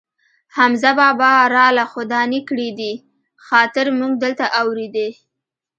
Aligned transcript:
حمزه 0.57 0.91
بابا 0.99 1.31
را 1.55 1.67
له 1.77 1.83
ښودانې 1.91 2.41
کړی 2.49 2.69
دي، 2.79 2.93
خاطر 3.47 3.85
مونږ 3.99 4.13
دلته 4.23 4.45
اورېدی. 4.61 5.09